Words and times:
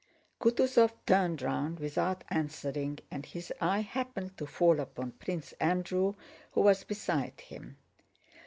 Kutúzov 0.39 0.93
turned 1.05 1.43
round 1.43 1.79
without 1.79 2.23
answering 2.31 2.97
and 3.11 3.23
his 3.23 3.53
eye 3.61 3.81
happened 3.81 4.35
to 4.35 4.47
fall 4.47 4.79
upon 4.79 5.11
Prince 5.11 5.51
Andrew, 5.61 6.15
who 6.53 6.61
was 6.61 6.83
beside 6.83 7.39
him. 7.39 7.77